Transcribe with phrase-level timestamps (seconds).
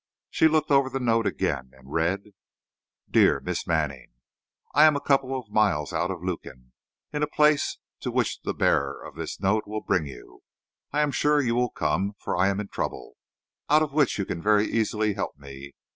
[0.31, 2.31] She looked over the note again, and read:
[3.11, 4.07] DEAR MISS MANNING:
[4.73, 6.71] I am a couple of miles out of Lukin,
[7.13, 10.41] in a place to which the bearer of this note will bring you.
[10.91, 13.17] I am sure you will come, for I am in trouble,
[13.69, 15.75] out of which you can very easily help me.